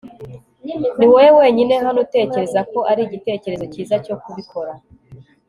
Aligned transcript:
niwowe 0.97 1.29
wenyine 1.39 1.73
hano 1.85 1.99
utekereza 2.05 2.59
ko 2.71 2.79
ari 2.91 3.01
igitekerezo 3.07 3.65
cyiza 3.73 3.95
cyo 4.05 4.15
kubikora 4.23 4.73